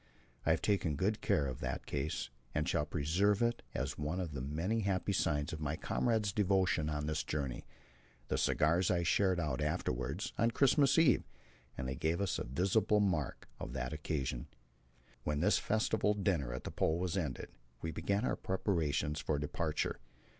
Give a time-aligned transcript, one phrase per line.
[0.47, 4.31] I have taken good care of the case, and shall preserve it as one of
[4.31, 7.67] the many happy signs of my comrades' devotion on this journey.
[8.27, 11.23] The cigars I shared out afterwards, on Christmas Eve,
[11.77, 14.47] and they gave us a visible mark of that occasion.
[15.23, 17.49] When this festival dinner at the Pole was ended,
[17.83, 19.99] we began our preparations for departure.